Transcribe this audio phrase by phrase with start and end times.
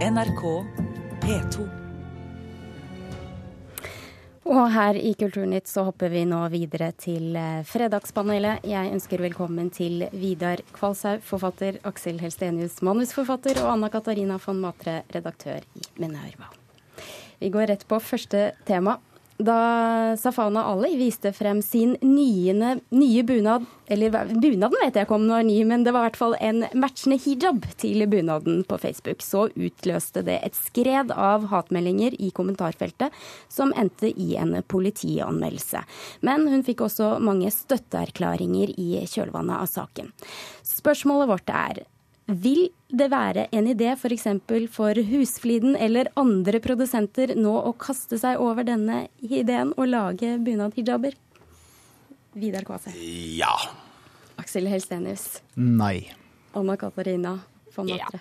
[0.00, 0.42] NRK
[1.20, 1.64] P2.
[4.48, 8.64] Og her i Kulturnytt så hopper vi nå videre til eh, Fredagspanelet.
[8.64, 15.02] Jeg ønsker velkommen til Vidar Kvalshaug, forfatter, Aksel Helstenius, manusforfatter, og Anna Katarina von Matre,
[15.12, 16.48] redaktør i Minerva.
[17.36, 18.96] Vi går rett på første tema
[19.44, 25.24] da Safana Ali viste frem sin nyende, nye bunad Eller bunaden vet jeg ikke om
[25.24, 28.78] den var ny, men det var i hvert fall en matchende hijab til bunaden på
[28.78, 29.24] Facebook.
[29.26, 33.10] Så utløste det et skred av hatmeldinger i kommentarfeltet,
[33.50, 35.82] som endte i en politianmeldelse.
[36.22, 40.14] Men hun fikk også mange støtteerklæringer i kjølvannet av saken.
[40.62, 41.82] Spørsmålet vårt er
[42.30, 44.26] vil det være en idé f.eks.
[44.46, 50.36] For, for Husfliden eller andre produsenter nå å kaste seg over denne ideen og lage
[50.42, 51.16] bunad-hijaber?
[52.38, 52.94] Vidar Kvase.
[53.38, 53.54] Ja.
[54.40, 55.40] Aksel Helstenius.
[55.58, 56.10] Nei.
[56.56, 57.38] Anna Katarina
[57.74, 58.20] von Matre.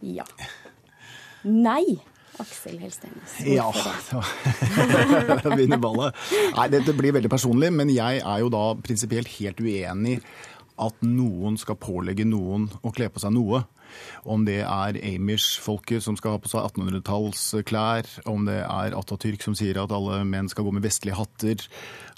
[0.00, 0.24] Ja.
[0.24, 0.50] ja.
[1.44, 2.00] Nei.
[2.42, 3.36] Aksel Helstenius.
[3.46, 3.68] Ja,
[5.58, 6.16] vinner ballet.
[6.56, 10.18] Nei, dette blir veldig personlig, men jeg er jo da prinsipielt helt uenig
[10.80, 13.62] at noen skal pålegge noen å kle på seg noe.
[14.26, 19.54] Om det er Amish-folket som skal ha på seg 1800-tallsklær, om det er Atatürk som
[19.58, 21.62] sier at alle menn skal gå med vestlige hatter,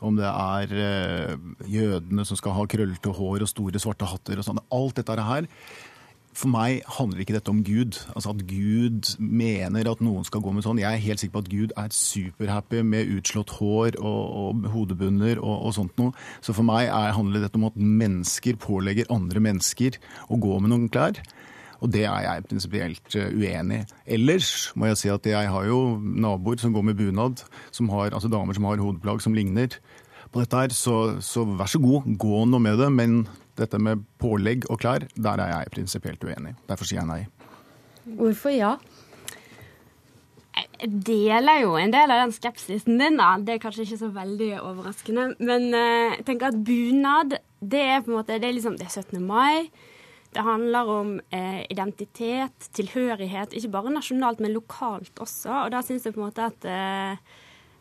[0.00, 1.34] om det er eh,
[1.68, 4.62] jødene som skal ha krøllete hår og store, svarte hatter og sånn.
[4.72, 5.50] Alt dette her
[6.36, 7.96] for meg handler ikke dette om Gud.
[8.12, 10.80] Altså At Gud mener at noen skal gå med sånn.
[10.82, 15.40] Jeg er helt sikker på at Gud er superhappy med utslått hår og, og hodebunner
[15.40, 16.12] og, og, sånt noe.
[16.44, 19.96] Så for meg er, handler dette om at mennesker pålegger andre mennesker
[20.28, 21.22] å gå med noen klær.
[21.84, 23.86] Og det er jeg prinsipielt eh, uenig i.
[24.16, 28.12] Ellers må jeg si at jeg har jo naboer som går med bunad, som har,
[28.12, 29.76] altså damer som har hodeplagg som ligner
[30.32, 30.76] på dette her.
[30.76, 32.92] Så, så vær så god, gå nå med det.
[32.92, 33.18] Men
[33.58, 36.54] dette med pålegg og klær, der er jeg prinsipielt uenig.
[36.68, 37.22] Derfor sier jeg nei.
[38.18, 38.76] Hvorfor ja?
[40.56, 43.18] Jeg deler jo en del av den skepsisen din.
[43.20, 43.34] da.
[43.40, 45.26] Det er kanskje ikke så veldig overraskende.
[45.40, 48.88] Men uh, jeg tenker at bunad, det er på en måte, det er liksom, det
[48.88, 49.20] er 17.
[49.24, 49.68] mai.
[50.36, 55.62] Det handler om eh, identitet, tilhørighet, ikke bare nasjonalt, men lokalt også.
[55.62, 57.38] Og da syns jeg på en måte at eh,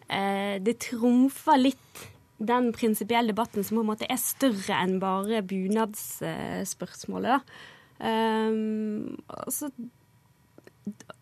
[0.08, 2.06] eh det trumfer litt
[2.38, 7.40] den prinsipielle debatten som på en måte er større enn bare bunadsspørsmålet.
[7.96, 9.70] Um, altså,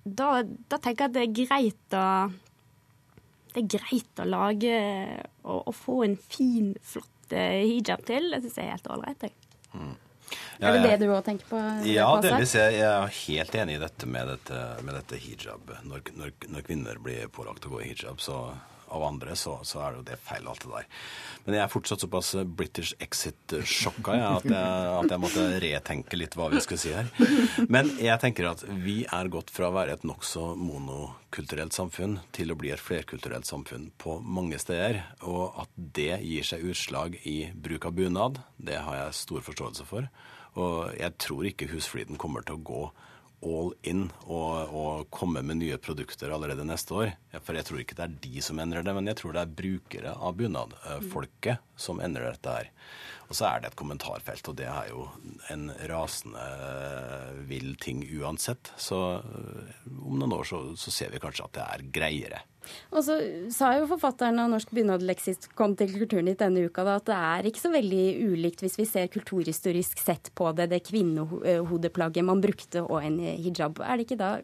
[0.03, 2.05] da, da, tenker jeg at det er greit å
[3.53, 4.73] Det er greit å lage
[5.45, 8.31] og, få en fin, flott eh, hijab til.
[8.33, 9.27] Det syns jeg er helt ålreit.
[9.77, 9.93] Mm.
[10.57, 11.59] Ja, er det det du òg tenker på?
[11.85, 12.55] Ja, delvis.
[12.57, 15.73] Jeg er helt enig i dette med dette, med dette hijab.
[15.85, 18.39] Når, når, når, kvinner blir pålagt å gå i hijab, så
[18.93, 20.87] av andre, så, så, er det jo det feil, alt det der.
[21.45, 26.49] Men jeg er fortsatt såpass British exit-sjokka ja, at, at, jeg måtte retenke litt hva
[26.53, 27.09] vi skulle si her.
[27.73, 32.53] Men jeg tenker at vi er gått fra å være et nokså monokulturelt samfunn til
[32.53, 35.01] å bli et flerkulturelt samfunn på mange steder.
[35.27, 39.89] Og at det gir seg utslag i bruk av bunad, det har jeg stor forståelse
[39.89, 40.07] for.
[40.59, 42.83] Og jeg tror ikke husfliden kommer til å gå
[43.43, 47.13] all in og, og, komme med nye produkter allerede neste år.
[47.43, 49.57] For jeg tror ikke det er de som endrer det, men jeg tror det er
[49.61, 52.71] brukere av bunad, eh, som endrer dette her.
[53.29, 55.07] Og så er det et kommentarfelt, og det er jo
[55.53, 56.43] en rasende
[57.49, 58.73] vill ting uansett.
[58.77, 62.43] Så eh, om noen år så, så ser vi kanskje at det er greiere.
[62.93, 63.17] Og så
[63.53, 67.63] sa jo forfatteren av Norsk bunadleksikon til Kulturnytt denne uka da, at det er ikke
[67.63, 68.03] så veldig
[68.33, 73.81] ulikt hvis vi ser kulturhistorisk sett på det, det kvinnehodeplagget man brukte og en hijab.
[73.83, 74.35] Er det ikke da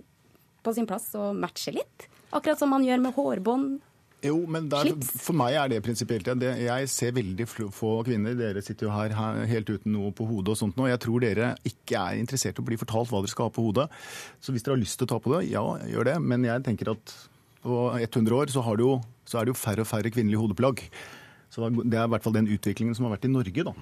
[0.66, 2.10] på sin plass å matche litt?
[2.36, 3.80] Akkurat som man gjør med hårbånd.
[4.20, 6.28] Jo, men der, for meg er det prinsipielt.
[6.28, 8.36] Jeg ser veldig få kvinner.
[8.36, 9.16] Dere sitter jo her
[9.48, 10.90] helt uten noe på hodet og sånt nå.
[10.92, 13.64] Jeg tror dere ikke er interessert i å bli fortalt hva dere skal ha på
[13.70, 13.88] hodet.
[14.44, 16.18] Så hvis dere har lyst til å ta på det, ja, gjør det.
[16.20, 17.16] Men jeg tenker at
[17.64, 20.86] på 100 år så, det jo, så, er det jo færre og færre kvinnelige hodeplagg.
[21.50, 23.64] Så Det er i hvert fall den utviklingen som har vært i Norge.
[23.64, 23.74] da.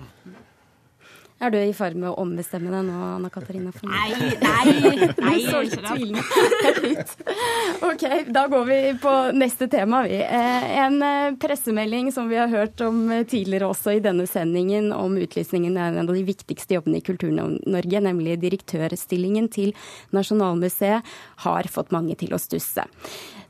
[1.37, 3.69] Er du i ferd med å ombestemme deg nå, Anna Katarina?
[3.85, 4.07] Nei,
[4.41, 5.35] nei, nei.
[5.51, 7.11] Så ikke tvilende ut.
[7.91, 10.17] OK, da går vi på neste tema, vi.
[10.17, 15.13] Eh, en eh, pressemelding som vi har hørt om tidligere også i denne sendingen, om
[15.21, 19.75] utlysningen av en av de viktigste jobbene i Kultur-Norge, nemlig direktørstillingen til
[20.17, 21.05] Nasjonalmuseet,
[21.45, 22.89] har fått mange til å stusse.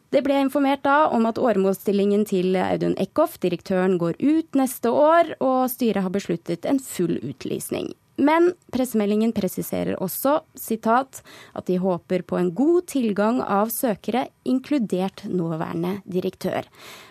[0.10, 5.34] Det ble informert da om at åremålsstillingen til Audun Eckhoff, direktøren, går ut neste år,
[5.44, 7.92] og styret har besluttet en full utlysning.
[8.18, 11.20] Men pressemeldingen presiserer også citat,
[11.54, 16.66] at de håper på en god tilgang av søkere, inkludert nåværende direktør.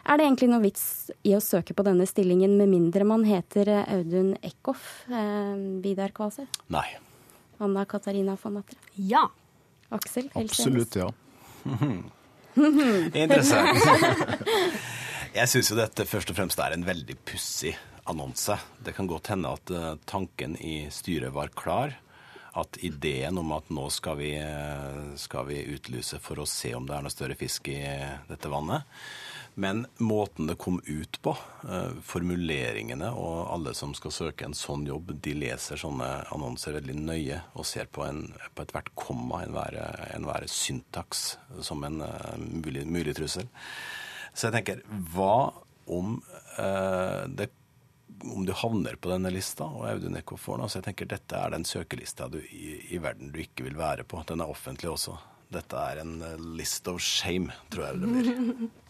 [0.09, 3.71] Er det egentlig noe vits i å søke på denne stillingen med mindre man heter
[3.85, 5.05] Audun Eckhoff?
[5.07, 5.55] Eh,
[5.85, 6.49] Vidar Kvase?
[6.75, 6.89] Nei.
[7.63, 8.81] Anna Katarina von Atre?
[8.97, 9.29] Ja.
[9.95, 10.33] Aksel?
[10.35, 11.13] Absolutt, ja.
[13.25, 13.79] Interessant.
[15.37, 17.75] Jeg syns jo dette først og fremst er en veldig pussig
[18.09, 18.57] annonse.
[18.81, 21.93] Det kan godt hende at uh, tanken i styret var klar.
[22.57, 26.89] At ideen om at nå skal vi, uh, skal vi utlyse for å se om
[26.89, 27.83] det er noe større fisk i
[28.31, 28.89] dette vannet.
[29.57, 31.33] Men måten det kom ut på,
[31.65, 36.97] uh, formuleringene og alle som skal søke en sånn jobb, de leser sånne annonser veldig
[37.01, 39.79] nøye og ser på, en, på ethvert komma, enhver,
[40.13, 42.03] enhver syntaks, som en
[42.61, 43.49] mulig, mulig trussel.
[44.37, 45.55] Så jeg tenker, hva
[45.87, 46.19] om
[47.39, 47.49] det
[48.25, 50.65] om du havner på denne lista, og Audun Eckhoff får den.
[50.67, 54.07] Altså jeg tenker Dette er den søkelista du, i, i, verden du ikke vil være
[54.09, 54.23] på.
[54.29, 55.17] Den er offentlig også.
[55.53, 58.67] Dette er en eh, list of shame, tror jeg det blir.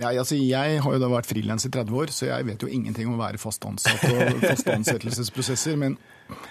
[0.00, 2.70] Ja, altså jeg har jo da vært frilans i 30 år, så jeg vet jo
[2.70, 5.78] ingenting om å være fast ansatt og fast ansettelsesprosesser.
[5.78, 5.96] Men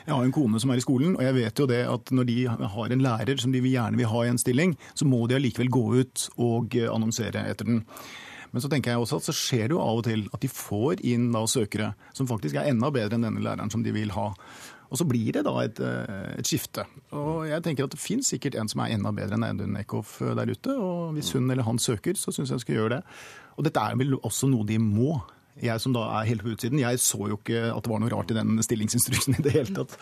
[0.05, 2.29] jeg har en kone som er i skolen, og jeg vet jo det at når
[2.29, 5.39] de har en lærer som de gjerne vil ha i en stilling, så må de
[5.39, 7.83] allikevel gå ut og eh, annonsere etter den.
[8.53, 10.49] Men så tenker jeg også at så skjer det jo av og til at de
[10.51, 14.13] får inn da søkere som faktisk er enda bedre enn denne læreren som de vil
[14.13, 14.29] ha.
[14.93, 16.85] Og så blir det da et, eh, et skifte.
[17.17, 20.19] Og jeg tenker at det finnes sikkert en som er enda bedre enn Audun Eckhoff
[20.21, 20.75] eh, der ute.
[20.77, 22.99] Og hvis hun eller han søker, så syns jeg hun skal gjøre det.
[23.57, 25.17] Og dette er vel også noe de må.
[25.57, 28.13] Jeg som da er helt på utsiden, jeg så jo ikke at det var noe
[28.13, 29.97] rart i den stillingsinstruksen i det hele tatt.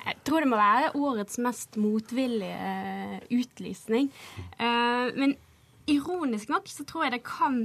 [0.00, 4.10] Jeg tror det må være årets mest motvillige eh, utlysning.
[4.58, 5.34] Men
[5.90, 7.64] ironisk nok så tror jeg det kan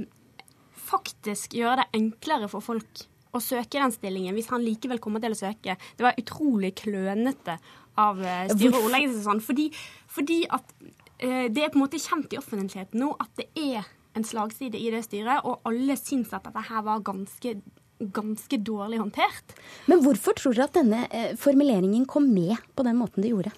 [0.86, 5.34] faktisk gjøre det enklere for folk å søke den stillingen, hvis han likevel kommer til
[5.34, 5.76] å søke.
[5.96, 7.58] Det var utrolig klønete
[8.00, 8.20] av
[8.52, 9.42] styret å ordlegge seg sånn.
[9.44, 9.70] Fordi,
[10.12, 10.74] fordi at
[11.18, 14.78] eh, det er på en måte kjent i offentligheten nå at det er en slagside
[14.80, 17.58] i det styret, og alle syns at dette her var ganske
[17.96, 19.54] ganske dårlig håndtert.
[19.88, 23.52] Men hvorfor tror dere at denne eh, formuleringen kom med på den måten det gjorde?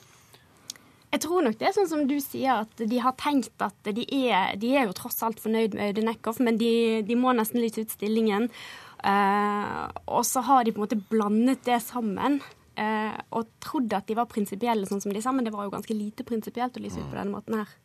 [1.08, 4.04] Jeg tror nok det er sånn som du sier, at de har tenkt at de
[4.04, 7.62] er, de er jo tross alt fornøyd med Audun Eckhoff, men de, de, må nesten
[7.62, 8.50] lyse ut stillingen.
[9.04, 12.40] Uh, og så har de på en måte blandet det sammen.
[12.78, 15.74] Uh, og trodd at de var prinsipielle, sånn som de sa, men det var jo
[15.74, 17.76] ganske lite prinsipielt å lyse ut på denne måten her.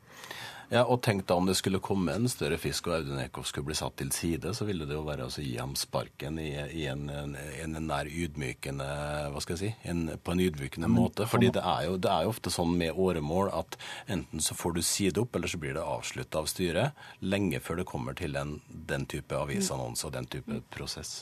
[0.73, 3.67] Ja, og tenk da om det skulle komme en større fisk og Audun Eckhoff skulle
[3.67, 6.87] bli satt til side, så ville det jo være å gi ham sparken i, i
[6.89, 8.87] en, en, en, nær ydmykende
[9.33, 11.27] hva skal jeg si, en, på en ydmykende Men, måte.
[11.29, 13.77] Fordi det er, jo, det er, jo, ofte sånn med åremål at
[14.15, 17.83] enten så får du side opp, eller så blir det avslutta av styret lenge før
[17.83, 18.57] det kommer til en,
[18.89, 21.19] den type avisannonse og den type prosess.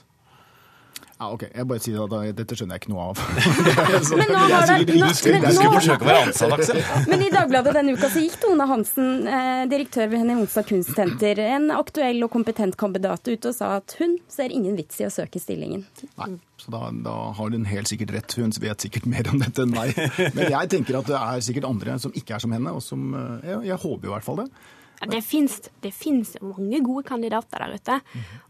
[1.22, 1.44] Ja, ok.
[1.54, 3.20] Jeg bare sier at dette skjønner jeg ikke noe av.
[4.18, 6.80] men nå har det, du skulle, skulle forsøke å være ansatt, Aksel.
[7.12, 11.44] Men i Dagbladet denne uka så gikk Tone Hansen, eh, direktør ved Henny Onsdag Kunstsenter,
[11.46, 15.14] en aktuell og kompetent kandidat ut og sa at hun ser ingen vits i å
[15.14, 15.86] søke stillingen.
[16.18, 18.40] Nei, så da, da har hun helt sikkert rett.
[18.42, 19.94] Hun vet sikkert mer om dette enn meg.
[20.34, 23.12] Men jeg tenker at det er sikkert andre som ikke er som henne, og som
[23.14, 24.50] eh, Jeg, jeg håper i hvert fall det.
[25.02, 27.98] Det fins mange gode kandidater der ute.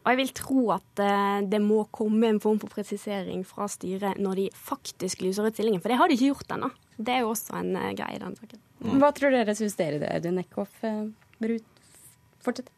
[0.04, 4.20] Og jeg vil tro at uh, det må komme en form for presisering fra styret
[4.20, 5.84] når de faktisk lyser ut stillingen.
[5.84, 6.72] For det har de ikke gjort ennå.
[6.98, 8.62] Det er jo også en uh, greie i den saken.
[8.82, 9.00] Mm.
[9.00, 10.76] Hva tror dere syns dere det, Audun Eckhoff?
[10.84, 11.58] Uh,
[12.42, 12.72] Fortsett.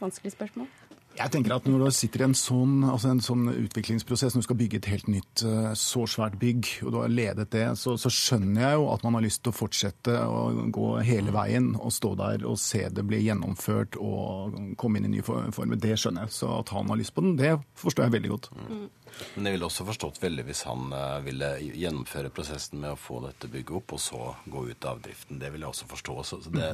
[0.00, 0.79] Vanskelig spørsmål.
[1.20, 4.46] Jeg tenker at Når du sitter i en sånn, altså en sånn utviklingsprosess, når du
[4.48, 7.96] skal bygge et helt nytt, eh, så svært bygg, og du har ledet det, så,
[8.00, 11.72] så, skjønner jeg jo at man har lyst til å fortsette å gå hele veien
[11.76, 15.80] og stå der og se det bli gjennomført og komme inn i nye former.
[15.80, 16.36] Det skjønner jeg.
[16.40, 18.50] Så at han har lyst på den, det forstår jeg veldig godt.
[18.56, 18.86] Mm.
[19.34, 23.20] Men jeg ville også forstått veldig hvis han eh, ville gjennomføre prosessen med å få
[23.26, 25.40] dette bygget opp, og så gå ut av driften.
[25.42, 26.20] Det vil jeg også forstå.
[26.30, 26.72] Så det,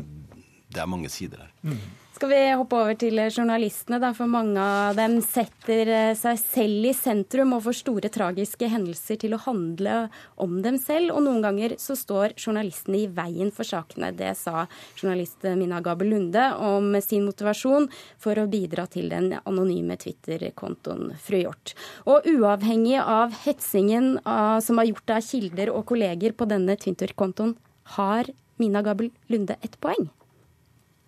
[0.76, 1.54] det er mange sider her.
[1.64, 1.86] Mm.
[2.16, 6.86] Skal vi hoppe over til journalistene, da, for mange av dem setter eh, seg selv
[6.88, 9.98] i sentrum og får store tragiske hendelser til å handle
[10.40, 11.12] om dem selv.
[11.12, 14.14] Og noen ganger så står journalistene i veien for sakene.
[14.16, 14.64] Det sa
[14.96, 21.42] journalist Mina Gabel Lunde om sin motivasjon for å bidra til den anonyme Twitter-kontoen Fru
[21.42, 21.76] Hjort.
[22.08, 27.58] Og uavhengig av hetsingen av, som har gjort av kilder og kolleger på denne Twitter-kontoen,
[28.00, 30.08] har Mina Gabel Lunde et poeng?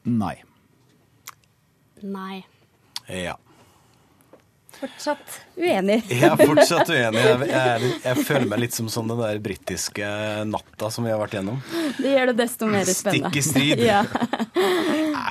[0.08, 0.36] Nei.
[2.02, 2.46] Nei.
[3.08, 3.36] Ja.
[4.78, 6.04] Fortsatt uenig.
[6.06, 7.22] jeg er fortsatt uenig.
[7.24, 10.10] Jeg, jeg, jeg, føler meg litt som sånn den der britiske
[10.46, 11.58] natta som vi har vært gjennom.
[11.98, 13.32] Det gjør det desto mer spennende.
[13.32, 13.82] Stikk i strid.
[13.88, 14.04] ja.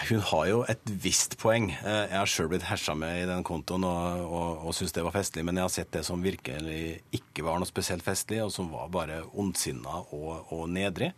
[0.06, 1.72] Hun har jo et visst poeng.
[1.74, 5.04] Eh, jeg har sjøl blitt hersa med i den kontoen og, og, og syns det
[5.06, 8.54] var festlig, men jeg har sett det som virkelig ikke var noe spesielt festlig, og
[8.54, 11.14] som var bare ondsinna og, og nedrig.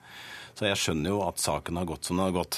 [0.59, 2.57] Så jeg skjønner jo at saken har gått som den har gått.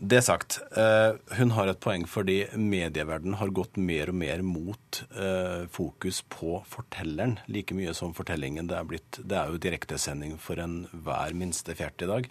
[0.00, 5.00] Det sagt, eh, hun har et poeng fordi medieverdenen har gått mer og mer mot
[5.12, 8.66] eh, fokus på fortelleren, like mye som fortellingen.
[8.66, 12.30] Det er, blitt, det er jo direktesending for enhver minste fjert i dag.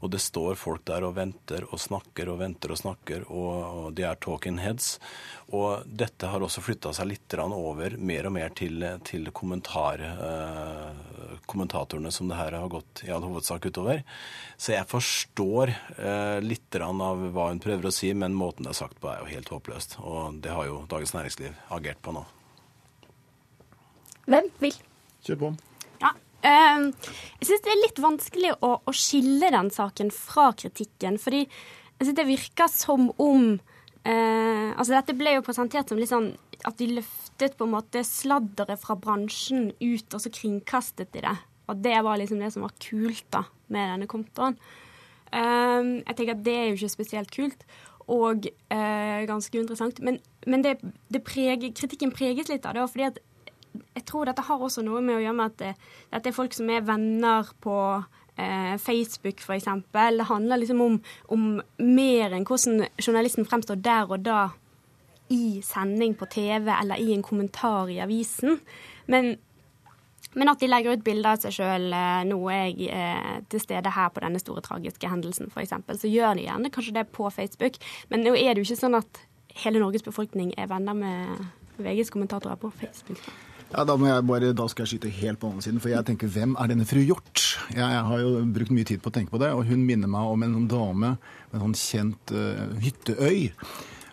[0.00, 4.04] Og det står folk der og venter og snakker og venter og snakker, og, de
[4.08, 4.96] er talking heads.
[5.54, 11.38] Og dette har også flytta seg litt over mer og mer til, til kommentar, eh,
[11.46, 14.02] kommentatorene som det her har gått i all hovedsak utover.
[14.56, 18.82] Så jeg forstår eh, litt av hva hun prøver å si, men måten det er
[18.82, 20.00] sagt på er jo helt håpløst.
[20.02, 22.26] Og det har jo Dagens Næringsliv agert på nå.
[24.28, 24.76] Hvem vil?
[25.24, 25.50] Kjør på.
[26.02, 26.12] Ja,
[26.44, 26.82] eh,
[27.40, 31.18] jeg syns det er litt vanskelig å, å, skille den saken fra kritikken.
[31.22, 31.46] Fordi
[32.06, 33.50] synes det virker som om
[34.04, 36.32] eh, Altså, dette ble jo presentert som litt sånn
[36.66, 41.36] at de løftet på en måte sladderet fra bransjen ut, og så kringkastet de det.
[41.68, 44.56] Og det var liksom det som var kult da, med denne kontoen.
[45.28, 47.66] Um, jeg tenker at det er jo ikke spesielt kult
[48.08, 50.00] og uh, ganske interessant.
[50.00, 50.78] Men, men det,
[51.12, 52.86] det preger, kritikken preges litt av det.
[52.90, 53.20] fordi at
[53.98, 55.72] jeg tror dette har også noe med å gjøre med at det,
[56.14, 57.76] dette er folk som er venner på
[58.78, 59.66] Facebook, f.eks.
[59.92, 61.00] Det handler liksom om,
[61.34, 61.46] om
[61.82, 64.44] mer enn hvordan journalisten fremstår der og da
[65.34, 68.60] i sending på TV eller i en kommentar i avisen.
[69.06, 69.36] Men
[70.34, 73.62] men at de legger ut bilder av seg sjøl eh, nå er jeg eh, til
[73.62, 77.30] stede her på denne store tragiske hendelsen, f.eks., så gjør de gjerne kanskje det på
[77.32, 77.78] Facebook.
[78.12, 79.22] Men nå er det jo ikke sånn at
[79.64, 81.48] hele Norges befolkning er venner med
[81.80, 83.24] VGs kommentatorer på Facebook.
[83.68, 86.54] Ja, da, bare, da, skal jeg skyte helt på andre siden, for jeg tenker hvem
[86.56, 87.42] er denne fru Hjort?
[87.68, 90.08] Jeg, jeg, har jo brukt mye tid på å tenke på det, og hun minner
[90.08, 93.50] meg om en sånn dame med en sånn kjent uh, hytteøy.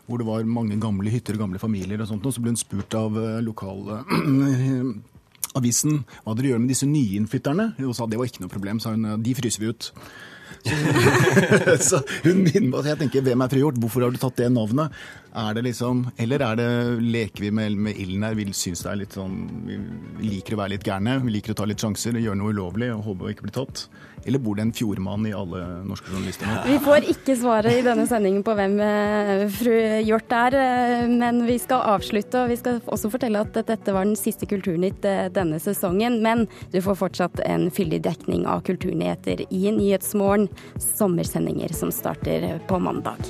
[0.05, 2.27] Hvor det var mange gamle hytter og gamle familier og sånt.
[2.27, 4.03] Og så ble hun spurt av uh, lokale
[5.57, 7.71] avisen hva dere gjør med disse nyinnflytterne.
[7.79, 9.07] Hun sa det var ikke noe problem, sa hun.
[9.23, 9.91] De fryser vi ut.
[11.87, 13.79] Så, hun minner meg Jeg tenker, hvem er fru Hjort?
[13.81, 14.93] Hvorfor har du tatt det navnet?
[15.35, 16.69] Er det liksom, Eller er det,
[17.01, 18.35] leker vi med, med ilden her?
[18.39, 21.17] Vi syns det er litt sånn Vi liker å være litt gærne.
[21.25, 23.87] Vi liker å ta litt sjanser, gjøre noe ulovlig og håpe å ikke bli tatt.
[24.25, 26.49] Eller bor det en fjordmann i alle norske journalister?
[26.65, 29.75] Vi får ikke svaret i denne sendingen på hvem eh, fru
[30.07, 32.41] Hjort er, eh, men vi skal avslutte.
[32.41, 36.21] Og vi skal også fortelle at dette var den siste Kulturnytt eh, denne sesongen.
[36.25, 40.49] Men du får fortsatt en fyldig dekning av kulturnyheter i Nyhetsmorgen,
[40.81, 43.29] sommersendinger som starter på mandag.